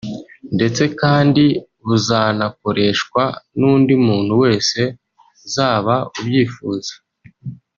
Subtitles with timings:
[0.55, 1.43] ndetse kandi
[1.85, 3.23] buzanakoreshwa
[3.57, 4.79] n’undi muntu wese
[5.53, 6.93] zaba ubyifuza”